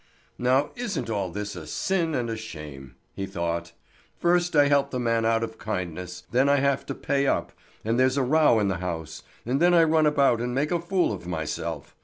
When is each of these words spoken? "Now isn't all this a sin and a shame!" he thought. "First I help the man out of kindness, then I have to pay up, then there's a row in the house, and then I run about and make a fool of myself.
"Now 0.39 0.71
isn't 0.75 1.11
all 1.11 1.29
this 1.29 1.55
a 1.55 1.67
sin 1.67 2.15
and 2.15 2.27
a 2.27 2.35
shame!" 2.35 2.95
he 3.13 3.27
thought. 3.27 3.71
"First 4.17 4.55
I 4.55 4.67
help 4.67 4.89
the 4.89 4.99
man 4.99 5.25
out 5.27 5.43
of 5.43 5.59
kindness, 5.59 6.23
then 6.31 6.49
I 6.49 6.55
have 6.55 6.87
to 6.87 6.95
pay 6.95 7.27
up, 7.27 7.51
then 7.83 7.97
there's 7.97 8.17
a 8.17 8.23
row 8.23 8.59
in 8.59 8.67
the 8.67 8.77
house, 8.77 9.21
and 9.45 9.59
then 9.59 9.75
I 9.75 9.83
run 9.83 10.07
about 10.07 10.41
and 10.41 10.55
make 10.55 10.71
a 10.71 10.79
fool 10.81 11.13
of 11.13 11.27
myself. 11.27 11.95